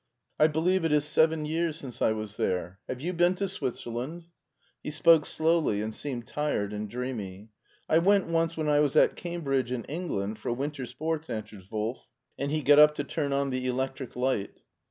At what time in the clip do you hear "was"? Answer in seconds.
2.11-2.37, 8.79-8.95